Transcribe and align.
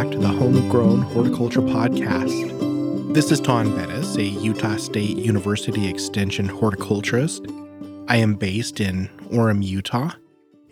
back 0.00 0.10
to 0.10 0.18
the 0.18 0.28
Homegrown 0.28 1.02
Horticulture 1.02 1.60
Podcast. 1.60 3.12
This 3.12 3.30
is 3.30 3.38
Taun 3.38 3.76
Beddes, 3.76 4.16
a 4.16 4.22
Utah 4.22 4.78
State 4.78 5.18
University 5.18 5.90
Extension 5.90 6.48
horticulturist. 6.48 7.44
I 8.08 8.16
am 8.16 8.36
based 8.36 8.80
in 8.80 9.10
Orem, 9.30 9.62
Utah, 9.62 10.12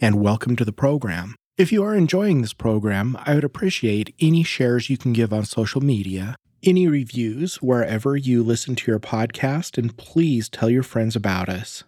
and 0.01 0.23
welcome 0.23 0.57
to 0.57 0.65
the 0.65 0.73
program. 0.73 1.35
If 1.59 1.71
you 1.73 1.85
are 1.85 1.95
enjoying 1.95 2.41
this 2.41 2.55
program, 2.55 3.19
I 3.27 3.35
would 3.35 3.45
appreciate 3.45 4.15
any 4.19 4.45
shares 4.45 4.89
you 4.89 4.97
can 4.97 5.13
give 5.13 5.31
on 5.31 5.45
social 5.45 5.83
media, 5.83 6.35
any 6.63 6.89
reviews 6.89 7.57
wherever 7.57 8.17
you 8.17 8.43
listen 8.43 8.77
to 8.77 8.91
your 8.91 9.01
podcast, 9.01 9.77
and 9.77 9.95
please 9.99 10.49
tell 10.49 10.71
your 10.71 10.83
friends 10.83 11.15
about 11.15 11.51
us. 11.51 11.85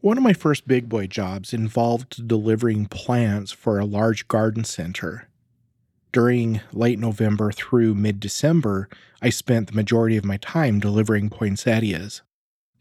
One 0.00 0.16
of 0.16 0.24
my 0.24 0.32
first 0.32 0.66
big 0.66 0.88
boy 0.88 1.06
jobs 1.06 1.54
involved 1.54 2.26
delivering 2.26 2.86
plants 2.86 3.52
for 3.52 3.78
a 3.78 3.84
large 3.84 4.26
garden 4.26 4.64
center 4.64 5.28
during 6.14 6.60
late 6.72 7.00
November 7.00 7.50
through 7.50 7.92
mid 7.92 8.20
December, 8.20 8.88
I 9.20 9.30
spent 9.30 9.66
the 9.66 9.74
majority 9.74 10.16
of 10.16 10.24
my 10.24 10.36
time 10.36 10.78
delivering 10.78 11.28
poinsettias. 11.28 12.22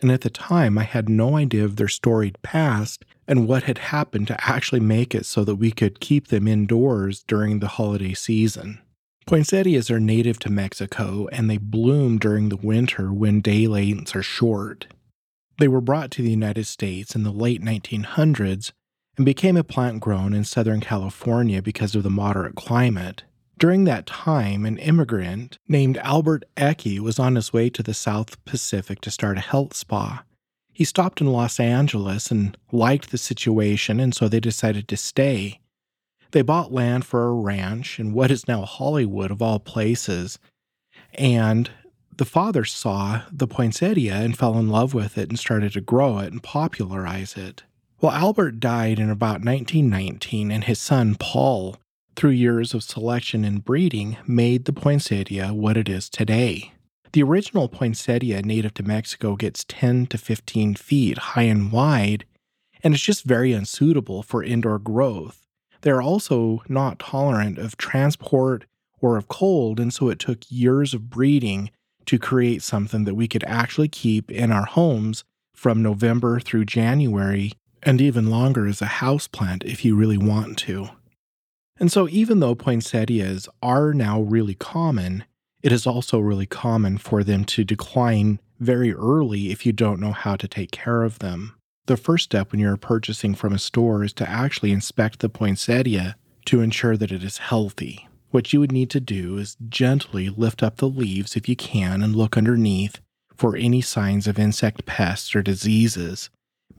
And 0.02 0.12
at 0.12 0.22
the 0.22 0.30
time, 0.30 0.78
I 0.78 0.84
had 0.84 1.10
no 1.10 1.36
idea 1.36 1.66
of 1.66 1.76
their 1.76 1.88
storied 1.88 2.40
past 2.44 3.04
and 3.27 3.48
what 3.48 3.64
had 3.64 3.80
happened 3.80 4.27
to 4.27 4.38
actually 4.48 4.82
make 4.82 5.16
it 5.16 5.26
so 5.26 5.44
that 5.46 5.55
we 5.55 5.72
could 5.72 6.00
keep 6.00 6.27
them 6.27 6.48
indoors 6.48 7.24
during 7.24 7.60
the 7.60 7.70
holiday 7.70 8.14
season. 8.14 8.80
Poinsettias 9.26 9.90
are 9.90 10.00
native 10.00 10.38
to 10.40 10.52
Mexico 10.52 11.27
and 11.32 11.50
they 11.50 11.58
bloom 11.58 12.20
during 12.20 12.50
the 12.50 12.58
winter 12.58 13.12
when 13.12 13.41
day 13.41 13.66
lengths 13.66 14.16
are 14.16 14.22
short. 14.22 14.86
They 15.58 15.68
were 15.68 15.82
brought 15.82 16.12
to 16.12 16.22
the 16.22 16.32
United 16.32 16.68
States 16.68 17.16
in 17.16 17.24
the 17.24 17.32
late 17.32 17.63
1900s 17.63 18.74
and 19.18 19.26
became 19.26 19.57
a 19.57 19.63
plant 19.63 20.00
grown 20.00 20.34
in 20.34 20.44
Southern 20.44 20.82
California 20.82 21.62
because 21.62 21.96
of 21.96 22.04
the 22.04 22.10
moderate 22.10 22.55
climate. 22.55 23.24
During 23.57 23.84
that 23.85 24.05
time, 24.05 24.65
an 24.65 24.77
immigrant 24.77 25.57
named 25.68 25.98
Albert 25.99 26.43
Ecke 26.57 26.99
was 26.99 27.20
on 27.20 27.35
his 27.35 27.54
way 27.54 27.70
to 27.70 27.84
the 27.84 27.93
South 27.93 28.43
Pacific 28.45 28.99
to 29.01 29.12
start 29.12 29.37
a 29.37 29.41
health 29.41 29.76
spa. 29.76 30.23
He 30.73 30.84
stopped 30.84 31.21
in 31.21 31.27
Los 31.27 31.60
Angeles 31.60 32.32
and 32.32 32.57
liked 32.71 33.12
the 33.12 33.18
situation, 33.18 33.99
and 33.99 34.13
so 34.13 34.27
they 34.27 34.40
decided 34.40 34.87
to 34.87 34.98
stay. 34.98 35.60
They 36.32 36.41
bought 36.41 36.73
land 36.73 37.05
for 37.05 37.27
a 37.27 37.34
ranch 37.34 37.99
in 37.99 38.12
what 38.12 38.32
is 38.32 38.48
now 38.48 38.63
Hollywood, 38.65 39.29
of 39.29 39.41
all 39.41 39.60
places, 39.60 40.40
and 41.13 41.70
the 42.17 42.26
father 42.26 42.65
saw 42.65 43.21
the 43.32 43.48
poinsettia 43.48 44.15
and 44.15 44.38
fell 44.38 44.57
in 44.57 44.70
love 44.70 44.95
with 44.95 45.17
it 45.17 45.29
and 45.29 45.38
started 45.38 45.73
to 45.73 45.82
grow 45.82 46.20
it 46.20 46.32
and 46.32 46.41
popularize 46.41 47.38
it. 47.38 47.63
Well, 48.01 48.12
Albert 48.12 48.60
died 48.60 48.99
in 48.99 49.10
about 49.10 49.45
1919, 49.45 50.51
and 50.51 50.63
his 50.63 50.79
son 50.79 51.15
Paul, 51.20 51.77
through 52.16 52.32
years 52.32 52.74
of 52.74 52.84
selection 52.84 53.44
and 53.44 53.64
breeding, 53.64 54.18
made 54.28 54.66
the 54.66 54.74
poinsettia 54.74 55.54
what 55.54 55.78
it 55.78 55.90
is 55.90 56.10
today. 56.10 56.74
The 57.14 57.24
original 57.24 57.68
poinsettia 57.68 58.42
native 58.42 58.74
to 58.76 58.84
Mexico 58.84 59.36
gets 59.36 59.64
10 59.66 60.08
to 60.08 60.18
15 60.18 60.76
feet 60.76 61.18
high 61.18 61.44
and 61.44 61.72
wide, 61.72 62.26
and 62.84 62.94
it's 62.94 63.04
just 63.04 63.24
very 63.24 63.54
unsuitable 63.54 64.24
for 64.24 64.44
indoor 64.44 64.80
growth. 64.80 65.46
They're 65.81 66.02
also 66.02 66.64
not 66.68 67.00
tolerant 67.00 67.58
of 67.58 67.78
transport 67.78 68.66
or 69.00 69.18
of 69.18 69.28
cold, 69.28 69.80
and 69.80 69.94
so 69.94 70.09
it 70.09 70.18
took 70.19 70.40
years 70.50 70.94
of 70.94 71.09
breeding 71.09 71.69
to 72.06 72.18
create 72.18 72.64
something 72.64 73.03
that 73.03 73.16
we 73.16 73.28
could 73.28 73.44
actually 73.44 73.90
keep 73.90 74.31
in 74.31 74.52
our 74.52 74.66
homes 74.66 75.24
from 75.53 75.84
November 75.84 76.40
through 76.40 76.66
January 76.66 77.53
and 77.84 78.02
even 78.02 78.30
longer 78.30 78.66
as 78.66 78.81
a 78.81 78.86
house 78.86 79.28
plant 79.28 79.64
if 79.66 79.86
you 79.86 79.96
really 79.96 80.18
want 80.18 80.58
to. 80.58 80.90
And 81.83 81.91
so, 81.91 82.07
even 82.07 82.39
though 82.39 82.55
poinsettias 82.55 83.49
are 83.61 83.94
now 83.94 84.21
really 84.21 84.53
common, 84.53 85.25
it 85.61 85.73
is 85.73 85.85
also 85.85 86.17
really 86.17 86.45
common 86.45 86.97
for 86.97 87.25
them 87.25 87.44
to 87.44 87.66
decline 87.66 88.39
very 88.57 88.94
early 88.94 89.51
if 89.51 89.66
you 89.66 89.73
don't 89.73 89.99
know 89.99 90.13
how 90.13 90.38
to 90.38 90.47
take 90.47 90.72
care 90.72 91.03
of 91.03 91.19
them. 91.19 91.57
The 91.88 91.97
first 91.97 92.23
step 92.23 92.53
when 92.53 92.61
you're 92.61 92.77
purchasing 92.77 93.35
from 93.35 93.51
a 93.51 93.59
store 93.59 94.01
is 94.01 94.13
to 94.13 94.29
actually 94.29 94.72
inspect 94.72 95.19
the 95.19 95.27
poinsettia 95.27 96.16
to 96.45 96.61
ensure 96.61 96.95
that 96.95 97.11
it 97.11 97.22
is 97.22 97.39
healthy. 97.39 98.07
What 98.29 98.53
you 98.53 98.61
would 98.61 98.72
need 98.72 98.89
to 98.91 99.01
do 99.01 99.38
is 99.38 99.57
gently 99.67 100.29
lift 100.29 100.63
up 100.63 100.77
the 100.77 100.88
leaves 100.88 101.35
if 101.35 101.49
you 101.49 101.57
can 101.57 102.01
and 102.01 102.16
look 102.16 102.38
underneath 102.38 103.01
for 103.35 103.57
any 103.57 103.81
signs 103.81 104.25
of 104.25 104.39
insect 104.39 104.85
pests 104.85 105.35
or 105.35 105.41
diseases 105.41 106.29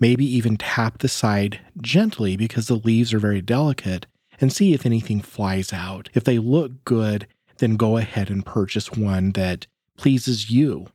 Maybe 0.01 0.25
even 0.27 0.57
tap 0.57 0.99
the 0.99 1.09
side 1.09 1.61
gently 1.81 2.37
because 2.37 2.67
the 2.67 2.75
leaves 2.75 3.15
are 3.15 3.19
very 3.19 3.41
delicate 3.41 4.07
and 4.41 4.53
see 4.53 4.75
if 4.75 4.85
anything 4.87 5.21
flies 5.21 5.73
out. 5.73 6.09
If 6.15 6.25
they 6.25 6.39
look 6.39 6.85
good, 6.85 7.27
then 7.59 7.77
go 7.77 7.97
ahead 7.97 8.31
and 8.31 8.45
purchase 8.45 8.93
one 8.93 9.33
that 9.33 9.67
pleases 9.97 10.51
you. 10.51 10.87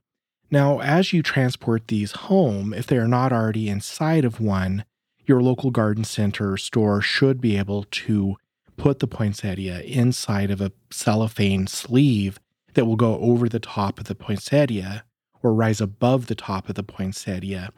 Now, 0.51 0.79
as 0.79 1.13
you 1.13 1.21
transport 1.21 1.87
these 1.87 2.11
home, 2.11 2.73
if 2.73 2.87
they 2.87 2.97
are 2.97 3.07
not 3.07 3.31
already 3.31 3.69
inside 3.69 4.25
of 4.25 4.41
one, 4.41 4.83
your 5.25 5.41
local 5.41 5.71
garden 5.71 6.03
center 6.03 6.53
or 6.53 6.57
store 6.57 7.01
should 7.01 7.39
be 7.39 7.57
able 7.57 7.83
to 7.83 8.35
put 8.77 8.99
the 8.99 9.07
poinsettia 9.07 9.83
inside 9.83 10.49
of 10.49 10.59
a 10.59 10.71
cellophane 10.89 11.67
sleeve 11.67 12.39
that 12.73 12.85
will 12.85 12.95
go 12.95 13.19
over 13.19 13.47
the 13.47 13.59
top 13.59 13.99
of 13.99 14.05
the 14.05 14.15
poinsettia 14.15 15.03
or 15.43 15.53
rise 15.53 15.81
above 15.81 16.27
the 16.27 16.35
top 16.35 16.67
of 16.67 16.75
the 16.75 16.83
poinsettia 16.83 17.71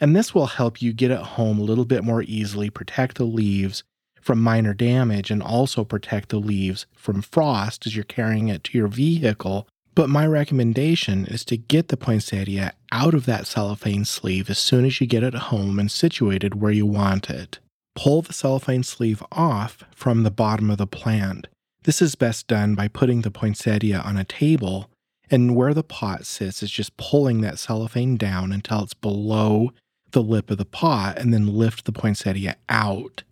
and 0.00 0.14
this 0.14 0.34
will 0.34 0.46
help 0.46 0.80
you 0.80 0.92
get 0.92 1.10
it 1.10 1.18
home 1.18 1.58
a 1.58 1.64
little 1.64 1.84
bit 1.84 2.04
more 2.04 2.22
easily, 2.22 2.70
protect 2.70 3.16
the 3.16 3.24
leaves 3.24 3.82
from 4.28 4.42
minor 4.42 4.74
damage, 4.74 5.30
and 5.30 5.42
also 5.42 5.84
protect 5.84 6.28
the 6.28 6.38
leaves 6.38 6.84
from 6.92 7.22
frost 7.22 7.86
as 7.86 7.96
you're 7.96 8.04
carrying 8.04 8.48
it 8.48 8.62
to 8.62 8.76
your 8.76 8.86
vehicle. 8.86 9.66
But 9.94 10.10
my 10.10 10.26
recommendation 10.26 11.24
is 11.24 11.46
to 11.46 11.56
get 11.56 11.88
the 11.88 11.96
poinsettia 11.96 12.74
out 12.92 13.14
of 13.14 13.24
that 13.24 13.46
cellophane 13.46 14.04
sleeve 14.04 14.50
as 14.50 14.58
soon 14.58 14.84
as 14.84 15.00
you 15.00 15.06
get 15.06 15.22
it 15.22 15.32
home 15.32 15.78
and 15.78 15.90
situated 15.90 16.60
where 16.60 16.70
you 16.70 16.84
want 16.84 17.30
it. 17.30 17.58
Pull 17.94 18.20
the 18.20 18.34
cellophane 18.34 18.82
sleeve 18.82 19.22
off 19.32 19.82
from 19.94 20.24
the 20.24 20.30
bottom 20.30 20.68
of 20.68 20.76
the 20.76 20.86
plant. 20.86 21.46
This 21.84 22.02
is 22.02 22.14
best 22.14 22.48
done 22.48 22.74
by 22.74 22.88
putting 22.88 23.22
the 23.22 23.30
poinsettia 23.30 24.02
on 24.02 24.18
a 24.18 24.24
table, 24.24 24.90
and 25.30 25.56
where 25.56 25.72
the 25.72 25.82
pot 25.82 26.26
sits 26.26 26.62
is 26.62 26.70
just 26.70 26.98
pulling 26.98 27.40
that 27.40 27.58
cellophane 27.58 28.18
down 28.18 28.52
until 28.52 28.82
it's 28.82 28.92
below 28.92 29.72
the 30.10 30.22
lip 30.22 30.50
of 30.50 30.58
the 30.58 30.66
pot 30.66 31.16
and 31.16 31.32
then 31.32 31.46
lift 31.46 31.86
the 31.86 31.92
poinsettia 31.92 32.56
out. 32.68 33.22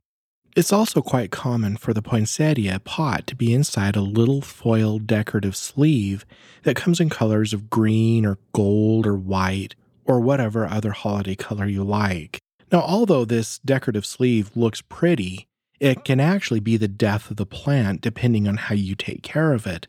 It's 0.56 0.72
also 0.72 1.02
quite 1.02 1.30
common 1.30 1.76
for 1.76 1.92
the 1.92 2.00
poinsettia 2.00 2.80
pot 2.80 3.26
to 3.26 3.36
be 3.36 3.52
inside 3.52 3.94
a 3.94 4.00
little 4.00 4.40
foil 4.40 4.98
decorative 4.98 5.54
sleeve 5.54 6.24
that 6.62 6.76
comes 6.76 6.98
in 6.98 7.10
colors 7.10 7.52
of 7.52 7.68
green 7.68 8.24
or 8.24 8.38
gold 8.54 9.06
or 9.06 9.16
white 9.16 9.74
or 10.06 10.18
whatever 10.18 10.66
other 10.66 10.92
holiday 10.92 11.34
color 11.34 11.66
you 11.66 11.84
like. 11.84 12.38
Now, 12.72 12.80
although 12.80 13.26
this 13.26 13.58
decorative 13.58 14.06
sleeve 14.06 14.50
looks 14.56 14.80
pretty, 14.80 15.46
it 15.78 16.06
can 16.06 16.20
actually 16.20 16.60
be 16.60 16.78
the 16.78 16.88
death 16.88 17.30
of 17.30 17.36
the 17.36 17.44
plant 17.44 18.00
depending 18.00 18.48
on 18.48 18.56
how 18.56 18.74
you 18.74 18.94
take 18.94 19.22
care 19.22 19.52
of 19.52 19.66
it. 19.66 19.88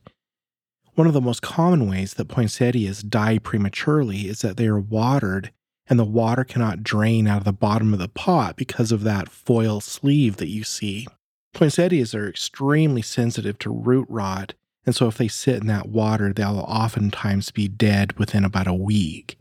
One 0.96 1.08
of 1.08 1.14
the 1.14 1.22
most 1.22 1.42
common 1.42 1.90
ways 1.90 2.16
that 2.16 2.28
poinsettias 2.28 3.04
die 3.04 3.38
prematurely 3.38 4.28
is 4.28 4.42
that 4.42 4.58
they 4.58 4.68
are 4.68 4.78
watered 4.78 5.54
and 5.90 5.98
the 5.98 6.06
water 6.06 6.44
cannot 6.44 6.84
drain 6.84 7.28
out 7.28 7.40
of 7.40 7.44
the 7.44 7.54
bottom 7.54 7.94
of 7.94 8.00
the 8.00 8.08
pot 8.08 8.56
because 8.56 8.92
of 8.92 9.04
that 9.04 9.30
foil 9.30 9.80
sleeve 9.80 10.38
that 10.38 10.50
you 10.50 10.64
see. 10.64 11.08
Poinsettias 11.54 12.14
are 12.14 12.30
extremely 12.30 13.02
sensitive 13.02 13.58
to 13.60 13.70
root 13.70 14.06
rot, 14.10 14.54
and 14.86 14.96
so 14.96 15.08
if 15.08 15.18
they 15.18 15.28
sit 15.28 15.62
in 15.62 15.68
that 15.68 15.90
water, 15.90 16.34
they'll 16.34 16.66
oftentimes 16.68 17.52
be 17.52 17.68
dead 17.68 18.14
within 18.20 18.44
about 18.44 18.68
a 18.68 18.74
week. 18.74 19.38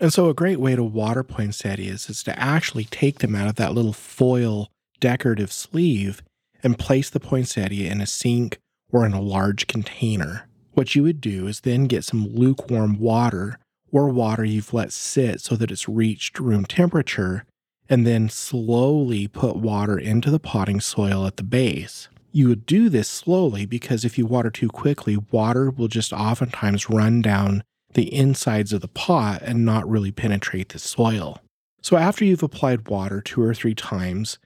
And 0.00 0.12
so, 0.12 0.30
a 0.30 0.34
great 0.34 0.60
way 0.60 0.76
to 0.76 0.82
water 0.82 1.22
poinsettias 1.22 2.08
is 2.08 2.22
to 2.22 2.38
actually 2.38 2.84
take 2.84 3.18
them 3.18 3.34
out 3.34 3.48
of 3.48 3.56
that 3.56 3.74
little 3.74 3.92
foil 3.92 4.70
decorative 4.98 5.52
sleeve 5.52 6.22
and 6.62 6.78
place 6.78 7.10
the 7.10 7.20
poinsettia 7.20 7.90
in 7.90 8.00
a 8.00 8.06
sink 8.06 8.58
or 8.90 9.04
in 9.04 9.12
a 9.12 9.20
large 9.20 9.66
container. 9.66 10.48
What 10.72 10.94
you 10.94 11.02
would 11.02 11.20
do 11.20 11.46
is 11.46 11.60
then 11.60 11.84
get 11.84 12.04
some 12.04 12.26
lukewarm 12.26 12.98
water 12.98 13.58
or 13.92 14.08
water 14.08 14.44
you've 14.44 14.72
let 14.72 14.92
sit 14.92 15.40
so 15.40 15.56
that 15.56 15.70
it's 15.70 15.88
reached 15.88 16.38
room 16.38 16.64
temperature, 16.64 17.44
and 17.88 18.06
then 18.06 18.28
slowly 18.28 19.26
put 19.26 19.56
water 19.56 19.98
into 19.98 20.30
the 20.30 20.38
potting 20.38 20.80
soil 20.80 21.26
at 21.26 21.36
the 21.36 21.42
base. 21.42 22.08
You 22.32 22.48
would 22.48 22.66
do 22.66 22.88
this 22.88 23.08
slowly 23.08 23.66
because 23.66 24.04
if 24.04 24.16
you 24.16 24.26
water 24.26 24.50
too 24.50 24.68
quickly, 24.68 25.16
water 25.30 25.70
will 25.70 25.88
just 25.88 26.12
oftentimes 26.12 26.88
run 26.88 27.22
down 27.22 27.64
the 27.94 28.14
insides 28.14 28.72
of 28.72 28.80
the 28.80 28.88
pot 28.88 29.42
and 29.42 29.64
not 29.64 29.88
really 29.88 30.12
penetrate 30.12 30.68
the 30.68 30.78
soil. 30.78 31.40
So, 31.82 31.96
after 31.96 32.24
you've 32.24 32.42
applied 32.42 32.88
water 32.88 33.20
two 33.20 33.42
or 33.42 33.54
three 33.54 33.74
times, 33.74 34.38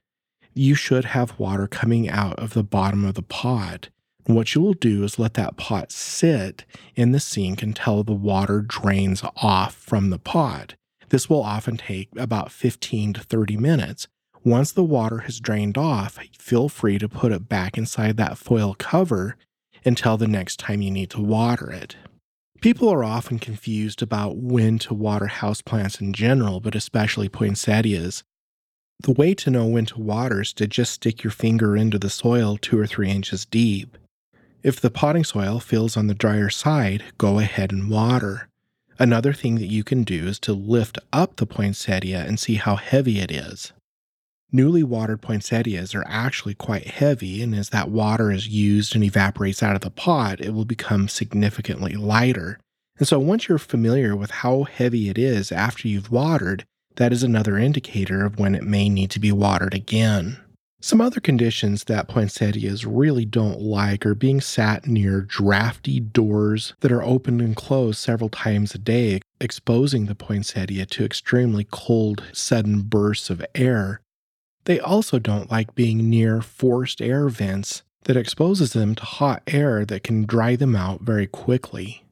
you 0.55 0.75
should 0.75 1.05
have 1.07 1.39
water 1.39 1.67
coming 1.67 2.09
out 2.09 2.39
of 2.39 2.55
the 2.55 2.63
bottom 2.63 3.05
of 3.05 3.15
the 3.15 3.23
pot. 3.23 3.89
What 4.27 4.55
you 4.55 4.63
will 4.63 4.75
do 4.75 5.05
is 5.05 5.19
let 5.19 5.35
that 5.35 5.59
pot 5.59 5.93
sit 5.93 6.65
in 6.95 7.13
the 7.13 7.21
sink 7.21 7.63
until 7.63 8.03
the 8.03 8.15
water 8.15 8.63
drains 8.63 9.23
off 9.37 9.75
from 9.75 10.09
the 10.09 10.19
pot. 10.19 10.75
This 11.11 11.29
will 11.29 11.43
often 11.43 11.77
take 11.77 12.09
about 12.17 12.51
15 12.51 13.13
to 13.15 13.21
30 13.21 13.57
minutes. 13.59 14.09
Once 14.43 14.73
the 14.73 14.83
water 14.83 15.19
has 15.19 15.41
drained 15.41 15.77
off, 15.77 16.19
feel 16.39 16.71
free 16.71 16.99
to 16.99 17.09
put 17.09 17.33
it 17.33 17.49
back 17.49 17.77
inside 17.77 18.17
that 18.17 18.39
foil 18.39 18.75
cover 18.79 19.37
until 19.85 20.17
the 20.17 20.27
next 20.27 20.59
time 20.59 20.81
you 20.81 20.91
need 20.91 21.11
to 21.11 21.21
water 21.21 21.71
it. 21.71 21.97
People 22.63 22.89
are 22.89 23.05
often 23.05 23.39
confused 23.39 24.01
about 24.01 24.39
when 24.39 24.79
to 24.79 24.95
water 24.95 25.27
houseplants 25.27 26.01
in 26.01 26.15
general, 26.15 26.61
but 26.61 26.75
especially 26.75 27.29
poinsettias. 27.29 28.25
The 29.03 29.13
way 29.13 29.35
to 29.35 29.51
know 29.51 29.67
when 29.67 29.85
to 29.87 30.01
water 30.01 30.41
is 30.41 30.55
to 30.55 30.67
just 30.67 30.93
stick 30.93 31.23
your 31.23 31.31
finger 31.31 31.77
into 31.77 31.99
the 31.99 32.09
soil 32.09 32.57
two 32.57 32.79
or 32.79 32.87
three 32.87 33.11
inches 33.11 33.45
deep. 33.45 33.99
If 34.65 34.81
the 34.81 34.91
potting 34.91 35.25
soil 35.25 35.61
feels 35.61 35.95
on 35.95 36.07
the 36.07 36.15
drier 36.15 36.49
side, 36.49 37.05
go 37.19 37.39
ahead 37.39 37.71
and 37.71 37.91
water. 37.91 38.49
Another 38.99 39.35
thing 39.35 39.57
that 39.57 39.67
you 39.67 39.85
can 39.85 40.05
do 40.05 40.27
is 40.27 40.39
to 40.39 40.55
lift 40.55 40.99
up 41.13 41.37
the 41.37 41.45
poinsettia 41.45 42.25
and 42.27 42.41
see 42.41 42.55
how 42.55 42.77
heavy 42.77 43.21
it 43.21 43.31
is. 43.31 43.75
Newly 44.51 44.83
watered 44.83 45.21
poinsettias 45.21 45.95
are 45.95 46.07
actually 46.09 46.55
quite 46.55 46.87
heavy, 46.87 47.43
and 47.43 47.55
as 47.55 47.69
that 47.71 47.91
water 47.91 48.33
is 48.33 48.49
used 48.49 48.95
and 48.95 49.05
evaporates 49.05 49.63
out 49.63 49.75
of 49.75 49.83
the 49.83 49.91
pot, 49.91 50.41
it 50.41 50.55
will 50.55 50.65
become 50.65 51.09
significantly 51.09 51.93
lighter. 51.93 52.59
And 52.99 53.07
so, 53.07 53.19
once 53.19 53.49
you're 53.49 53.59
familiar 53.59 54.17
with 54.17 54.31
how 54.31 54.63
heavy 54.63 55.11
it 55.11 55.19
is 55.19 55.53
after 55.53 55.89
you've 55.89 56.11
watered, 56.11 56.65
that 56.97 57.13
is 57.13 57.23
another 57.23 57.59
indicator 57.59 58.25
of 58.25 58.39
when 58.39 58.55
it 58.55 58.65
may 58.65 58.89
need 58.89 59.11
to 59.11 59.21
be 59.21 59.33
watered 59.33 59.75
again. 59.75 60.39
Some 60.85 61.01
other 61.01 61.19
conditions 61.21 61.85
that 61.85 62.09
poinsettias 62.09 62.85
really 62.85 63.25
don't 63.25 63.59
like 63.61 64.05
are 64.05 64.15
being 64.15 64.43
sat 64.43 64.87
near 64.87 65.23
drafty 65.23 65.99
doors 65.99 66.75
that 66.81 66.93
are 66.93 67.03
opened 67.03 67.41
and 67.41 67.57
closed 67.57 67.99
several 67.99 68.29
times 68.29 68.75
a 68.75 68.79
day, 68.79 69.23
exposing 69.41 70.05
the 70.05 70.15
poinsettia 70.15 70.85
to 70.85 71.05
extremely 71.05 71.67
cold, 71.71 72.25
sudden 72.33 72.83
bursts 72.83 73.31
of 73.31 73.43
air 73.55 74.03
they 74.65 74.81
also 74.81 75.19
don't 75.19 75.51
like 75.51 75.75
being 75.75 76.09
near 76.09 76.41
forced 76.41 77.01
air 77.03 77.29
vents 77.29 77.83
that 78.05 78.17
exposes 78.17 78.73
them 78.73 78.95
to 78.95 79.05
hot 79.05 79.43
air 79.47 79.85
that 79.85 80.03
can 80.03 80.25
dry 80.25 80.57
them 80.57 80.75
out 80.77 81.03
very 81.03 81.27
quickly. 81.27 82.05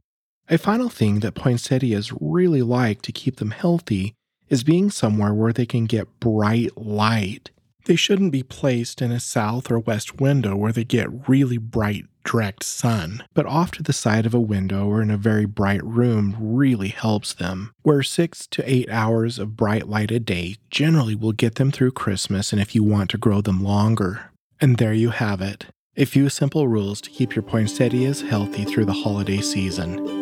A 0.49 0.59
final 0.59 0.89
thing 0.89 1.21
that 1.21 1.35
poinsettias 1.35 2.13
really 2.21 2.63
like 2.63 3.03
to 3.03 3.13
keep 3.13 3.37
them 3.37 3.51
healthy 3.51 4.15
is 4.49 4.65
being 4.65 4.91
somewhere 4.91 5.33
where 5.33 5.53
they 5.53 5.67
can 5.67 5.87
get 5.87 6.21
bright 6.21 6.77
light. 6.77 7.51
They 7.84 7.96
shouldn't 7.96 8.32
be 8.32 8.43
placed 8.43 9.02
in 9.02 9.11
a 9.11 9.20
south 9.20 9.70
or 9.70 9.79
west 9.79 10.20
window 10.20 10.56
where 10.56 10.73
they 10.73 10.84
get 10.84 11.29
really 11.29 11.58
bright 11.58 12.06
direct 12.25 12.62
sun, 12.62 13.25
but 13.34 13.46
off 13.46 13.73
to 13.73 13.82
the 13.82 13.93
side 13.93 14.26
of 14.26 14.34
a 14.34 14.40
window 14.40 14.87
or 14.87 15.02
in 15.02 15.11
a 15.11 15.17
very 15.17 15.44
bright 15.44 15.84
room 15.84 16.37
really 16.38 16.88
helps 16.88 17.34
them. 17.34 17.73
Where 17.82 18.02
six 18.02 18.46
to 18.49 18.70
eight 18.70 18.88
hours 18.88 19.38
of 19.38 19.56
bright 19.56 19.88
light 19.88 20.12
a 20.12 20.20
day 20.20 20.56
generally 20.70 21.17
will 21.17 21.32
get 21.32 21.56
them 21.56 21.73
through 21.73 21.93
Christmas 21.93 22.52
and 22.52 22.62
if 22.62 22.75
you 22.75 22.84
want 22.84 23.11
to 23.11 23.19
grow 23.19 23.40
them 23.40 23.62
longer. 23.62 24.31
And 24.61 24.76
there 24.79 24.94
you 24.94 25.11
have 25.11 25.40
it 25.40 25.67
a 25.96 26.06
few 26.06 26.29
simple 26.31 26.69
rules 26.69 27.00
to 27.02 27.11
keep 27.11 27.37
your 27.37 27.43
poinsettias 27.43 28.23
healthy 28.23 28.64
through 28.64 28.87
the 28.87 28.93
holiday 28.93 29.40
season. 29.40 30.22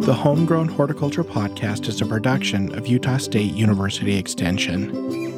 The 0.00 0.14
Homegrown 0.14 0.68
Horticulture 0.68 1.22
Podcast 1.22 1.86
is 1.86 2.00
a 2.00 2.06
production 2.06 2.74
of 2.74 2.86
Utah 2.86 3.18
State 3.18 3.52
University 3.52 4.16
Extension. 4.16 5.29